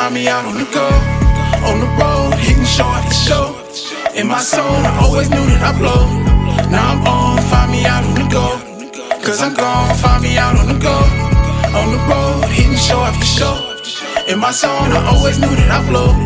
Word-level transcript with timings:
find 0.00 0.14
me 0.14 0.28
out 0.28 0.46
on 0.46 0.56
the 0.56 0.68
go. 0.72 0.88
On 1.68 1.76
the 1.78 1.90
road, 2.00 2.32
hitting 2.40 2.64
show 2.64 2.88
after 2.98 3.18
show. 3.26 3.46
In 4.18 4.28
my 4.28 4.40
zone, 4.40 4.84
I 4.88 4.92
always 5.04 5.28
knew 5.28 5.44
that 5.52 5.60
I 5.60 5.72
blow. 5.76 6.02
Now 6.72 6.92
I'm 6.92 7.06
on, 7.06 7.36
find 7.52 7.70
me 7.70 7.84
out 7.84 8.04
on 8.08 8.14
the 8.16 8.26
go. 8.32 8.46
Cause 9.20 9.42
I'm 9.42 9.52
gone, 9.52 9.94
find 9.96 10.22
me 10.22 10.38
out 10.38 10.56
on 10.56 10.68
the 10.72 10.78
go. 10.88 10.96
On 11.80 11.88
the 11.92 12.00
road, 12.08 12.48
hitting 12.48 12.80
show 12.80 13.00
after 13.08 13.28
show. 13.38 13.54
In 14.26 14.38
my 14.40 14.52
zone, 14.52 14.90
I 14.96 15.00
always 15.12 15.38
knew 15.38 15.54
that 15.60 15.70
I 15.78 15.80
blow. 15.90 16.16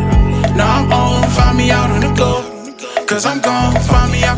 Now 0.55 0.79
I'm 0.79 0.93
on, 0.93 1.29
find 1.35 1.57
me 1.57 1.69
out 1.69 1.89
on 1.91 1.99
the 1.99 2.13
go. 2.15 2.31
Cause 3.05 3.25
I'm 3.25 3.41
gone, 3.41 3.75
find 3.91 4.09
me 4.09 4.23
out, 4.23 4.34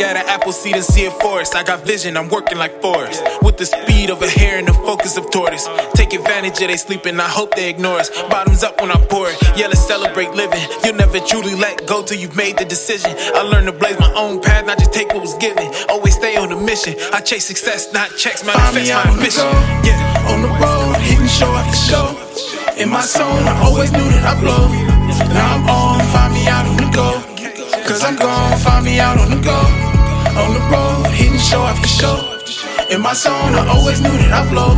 look 0.00 0.08
at 0.08 0.16
an 0.16 0.28
apple 0.28 0.52
seed 0.52 0.74
and 0.74 0.84
see 0.84 1.04
a 1.06 1.10
forest. 1.10 1.54
I 1.54 1.62
got 1.62 1.84
vision, 1.84 2.16
I'm 2.16 2.28
working 2.28 2.58
like 2.58 2.80
Forrest. 2.80 3.22
With 3.42 3.56
the 3.58 3.66
speed 3.66 4.10
of 4.10 4.22
a 4.22 4.28
hare 4.28 4.58
and 4.58 4.66
the 4.66 4.72
focus 4.72 5.16
of 5.16 5.30
tortoise. 5.30 5.68
Take 5.94 6.14
advantage 6.14 6.60
of 6.62 6.68
they 6.68 6.76
sleeping, 6.76 7.20
I 7.20 7.28
hope 7.28 7.54
they 7.54 7.68
ignore 7.68 7.98
us. 7.98 8.08
Bottoms 8.30 8.62
up 8.62 8.80
when 8.80 8.90
I 8.90 8.96
pour 9.06 9.28
it. 9.28 9.36
Yeah, 9.56 9.66
let's 9.66 9.86
celebrate 9.86 10.30
living. 10.30 10.62
You'll 10.84 10.96
never 10.96 11.20
truly 11.20 11.54
let 11.54 11.86
go 11.86 12.02
till 12.02 12.18
you've 12.18 12.36
made 12.36 12.56
the 12.58 12.64
decision. 12.64 13.12
I 13.34 13.42
learned 13.42 13.66
to 13.66 13.72
blaze 13.72 13.98
my 13.98 14.12
own 14.14 14.40
path, 14.40 14.66
not 14.66 14.78
just 14.78 14.92
take 14.92 15.08
what 15.08 15.20
was 15.20 15.34
given. 15.34 15.68
Always 15.90 16.14
stay 16.16 16.36
on 16.36 16.48
the 16.48 16.56
mission. 16.56 16.94
I 17.12 17.20
chase 17.20 17.44
success, 17.46 17.92
not 17.92 18.08
checks, 18.16 18.44
manifest 18.44 18.90
my 18.90 18.96
on 18.96 19.06
the 19.06 19.12
ambition. 19.12 19.44
go. 19.44 19.52
Yeah. 19.84 20.32
On 20.32 20.40
the 20.42 20.48
road, 20.48 20.96
hitting 21.02 21.26
show 21.26 21.50
after 21.52 21.76
show. 21.76 22.06
In 22.80 22.88
my 22.88 23.02
zone, 23.02 23.44
I 23.44 23.64
always 23.64 23.92
knew 23.92 24.08
that 24.16 24.24
I 24.24 24.40
blow. 24.40 24.64
Now 25.34 25.56
I'm 25.56 25.68
on, 25.68 26.00
find 26.12 26.32
me 26.32 26.48
out 26.48 26.66
on 26.66 26.76
the 26.76 26.88
go. 26.94 27.08
Cause 27.86 28.04
I'm 28.04 28.16
gone, 28.16 28.58
find 28.60 28.84
me 28.84 29.00
out 29.00 29.18
on 29.18 29.30
the 29.30 29.42
go. 29.42 29.89
On 30.40 30.54
the 30.54 30.60
road, 30.72 31.06
hitting 31.12 31.38
show 31.38 31.62
after 31.62 31.88
show. 31.88 32.16
In 32.90 33.00
my 33.02 33.12
zone, 33.12 33.54
I 33.54 33.66
always 33.68 34.00
knew 34.00 34.16
that 34.22 34.32
I 34.32 34.48
blow. 34.48 34.74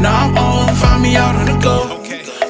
Now 0.00 0.26
I'm 0.26 0.36
on, 0.36 0.74
find 0.76 1.02
me 1.02 1.16
out 1.16 1.34
on 1.36 1.46
the 1.46 1.58
go. 1.62 1.98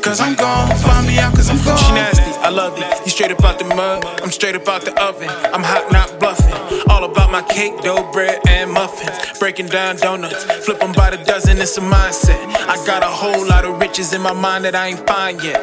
Cause 0.01 0.21
I'm 0.21 0.35
gone, 0.35 0.75
find 0.79 1.07
me 1.07 1.19
out, 1.19 1.35
cause 1.35 1.51
I'm 1.51 1.63
gone. 1.65 1.77
She 1.77 1.93
nasty, 1.93 2.31
I 2.41 2.49
love 2.49 2.79
it. 2.79 3.05
You 3.05 3.11
straight 3.11 3.31
up 3.31 3.45
out 3.45 3.59
the 3.59 3.67
mud, 3.67 4.05
I'm 4.23 4.31
straight 4.31 4.55
up 4.55 4.67
out 4.67 4.83
the 4.83 4.95
oven. 5.03 5.29
I'm 5.29 5.63
hot, 5.63 5.93
not 5.93 6.19
bluffing. 6.19 6.55
All 6.89 7.05
about 7.05 7.31
my 7.31 7.43
cake, 7.43 7.77
dough, 7.83 8.11
bread, 8.13 8.41
and 8.49 8.73
muffins. 8.73 9.39
Breaking 9.39 9.67
down 9.67 9.97
donuts, 9.97 10.45
flip 10.65 10.83
'em 10.83 10.93
by 10.93 11.11
the 11.11 11.19
dozen, 11.25 11.61
it's 11.61 11.77
a 11.77 11.83
mindset. 11.83 12.41
I 12.67 12.77
got 12.87 13.03
a 13.03 13.13
whole 13.21 13.45
lot 13.47 13.67
of 13.67 13.79
riches 13.79 14.15
in 14.15 14.23
my 14.23 14.33
mind 14.33 14.65
that 14.65 14.75
I 14.75 14.89
ain't 14.89 15.07
find 15.07 15.43
yet. 15.43 15.61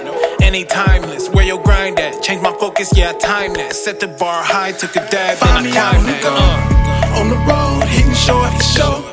They 0.52 0.64
timeless, 0.64 1.28
where 1.32 1.44
your 1.44 1.62
grind 1.62 2.00
at? 2.00 2.24
Change 2.24 2.42
my 2.42 2.54
focus, 2.54 2.96
yeah, 2.96 3.12
time 3.12 3.52
that. 3.56 3.74
Set 3.76 4.00
the 4.00 4.08
bar 4.08 4.42
high, 4.42 4.72
took 4.72 4.96
a 4.96 5.04
dab, 5.12 5.12
then 5.12 5.36
Find 5.36 5.68
I 5.68 5.70
me 5.70 5.76
out 5.76 5.96
on 5.96 6.02
climbed 6.04 6.08
the 6.08 6.16
that. 6.16 6.24
go. 6.24 6.32
Uh. 6.32 7.20
On 7.20 7.26
the 7.28 7.40
road, 7.44 7.84
hitting 7.92 8.14
show 8.16 8.40
after 8.40 8.64
show. 8.64 9.04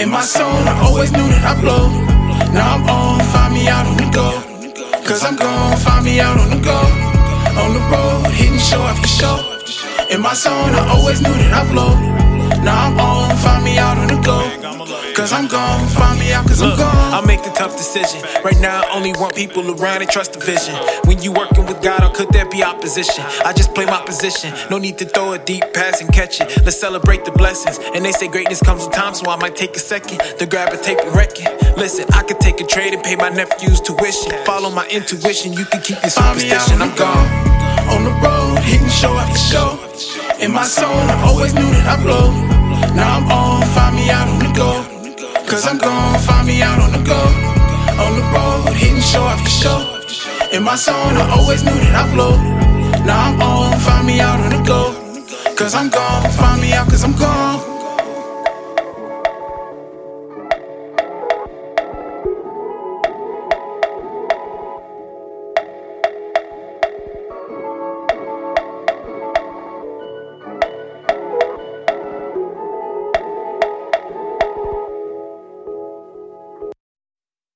In 0.00 0.08
my 0.08 0.22
zone, 0.24 0.64
I 0.64 0.80
always 0.88 1.12
knew 1.12 1.28
that 1.28 1.44
I 1.44 1.60
blow. 1.60 1.92
Now 2.56 2.80
I'm 2.80 2.88
on, 2.88 3.20
find 3.36 3.52
me 3.52 3.68
out 3.68 3.84
on 3.84 3.98
the 4.00 4.08
go. 4.08 4.32
Cause 5.04 5.24
I'm 5.28 5.36
gone, 5.36 5.76
find 5.76 6.06
me 6.06 6.20
out 6.20 6.40
on 6.40 6.48
the 6.48 6.60
go. 6.64 6.80
On 7.60 7.76
the 7.76 7.84
road, 7.92 8.32
hitting 8.32 8.56
show 8.56 8.80
after 8.80 9.08
show. 9.08 9.36
In 10.08 10.22
my 10.22 10.32
zone, 10.32 10.72
I 10.72 10.88
always 10.96 11.20
knew 11.20 11.36
that 11.36 11.52
I 11.52 11.68
blow. 11.68 11.92
Now 12.68 12.84
I'm 12.84 13.00
on, 13.00 13.36
find 13.38 13.64
me 13.64 13.78
out 13.78 13.96
on 13.96 14.08
the 14.08 14.20
go. 14.20 14.44
Cause 15.16 15.32
I'm 15.32 15.48
gone, 15.48 15.88
find 15.88 16.20
me 16.20 16.32
out, 16.34 16.46
cause 16.46 16.60
I'm 16.60 16.76
gone. 16.76 17.14
I'll 17.14 17.24
make 17.24 17.42
the 17.42 17.48
tough 17.50 17.78
decision. 17.78 18.20
Right 18.44 18.60
now, 18.60 18.82
I 18.82 18.94
only 18.94 19.12
want 19.12 19.34
people 19.34 19.64
around 19.70 20.02
and 20.02 20.10
trust 20.10 20.34
the 20.34 20.38
vision. 20.38 20.74
When 21.06 21.22
you 21.22 21.32
working 21.32 21.64
with 21.64 21.80
God, 21.82 22.04
or 22.04 22.12
could 22.14 22.28
there 22.28 22.44
be 22.44 22.62
opposition? 22.62 23.24
I 23.42 23.54
just 23.54 23.74
play 23.74 23.86
my 23.86 24.02
position. 24.04 24.52
No 24.70 24.76
need 24.76 24.98
to 24.98 25.06
throw 25.06 25.32
a 25.32 25.38
deep 25.38 25.64
pass 25.72 26.02
and 26.02 26.12
catch 26.12 26.42
it. 26.42 26.62
Let's 26.62 26.76
celebrate 26.76 27.24
the 27.24 27.32
blessings. 27.32 27.78
And 27.94 28.04
they 28.04 28.12
say 28.12 28.28
greatness 28.28 28.62
comes 28.62 28.84
with 28.84 28.94
time, 28.94 29.14
so 29.14 29.30
I 29.30 29.36
might 29.36 29.56
take 29.56 29.74
a 29.74 29.80
second 29.80 30.20
to 30.38 30.44
grab 30.44 30.70
a 30.74 30.76
tape 30.76 30.98
and 30.98 31.16
wreck 31.16 31.40
it. 31.40 31.78
Listen, 31.78 32.04
I 32.12 32.22
could 32.22 32.38
take 32.38 32.60
a 32.60 32.66
trade 32.66 32.92
and 32.92 33.02
pay 33.02 33.16
my 33.16 33.30
nephew's 33.30 33.80
tuition. 33.80 34.32
Follow 34.44 34.68
my 34.68 34.86
intuition, 34.88 35.54
you 35.54 35.64
can 35.64 35.80
keep 35.80 36.02
your 36.02 36.10
Find 36.10 36.38
me 36.38 36.52
out 36.52 36.60
superstition. 36.60 36.82
I'm 36.82 36.94
gone. 36.96 37.48
On 37.96 38.04
the 38.04 38.12
road, 38.20 38.58
hitting 38.62 38.88
show 38.88 39.14
after 39.16 39.38
show. 39.38 39.80
In 40.44 40.52
my 40.52 40.64
zone, 40.64 41.08
I 41.08 41.22
always 41.26 41.54
knew 41.54 41.62
that 41.62 41.98
I 41.98 42.02
blow. 42.04 42.57
Now 42.94 43.18
I'm 43.18 43.30
on, 43.30 43.66
find 43.74 43.96
me 43.96 44.10
out 44.10 44.28
on 44.28 44.38
the 44.38 44.52
go. 44.52 44.84
Cause 45.46 45.66
I'm 45.66 45.78
gone, 45.78 46.18
find 46.20 46.46
me 46.46 46.62
out 46.62 46.78
on 46.80 46.92
the 46.92 47.02
go. 47.02 47.22
On 48.04 48.12
the 48.18 48.24
road, 48.34 48.74
hitting 48.76 49.00
show 49.00 49.22
after 49.22 49.50
show. 49.50 49.78
In 50.52 50.62
my 50.62 50.76
zone, 50.76 51.16
I 51.16 51.28
always 51.38 51.64
knew 51.64 51.74
that 51.74 51.94
I 51.94 52.14
blow. 52.14 52.36
Now 53.04 53.28
I'm 53.28 53.40
on, 53.40 53.78
find 53.80 54.06
me 54.06 54.20
out 54.20 54.40
on 54.40 54.50
the 54.50 54.62
go. 54.62 54.94
Cause 55.56 55.74
I'm 55.74 55.88
gone, 55.88 56.30
find 56.32 56.60
me 56.60 56.72
out, 56.72 56.88
cause 56.88 57.04
I'm 57.04 57.16
gone. 57.16 57.77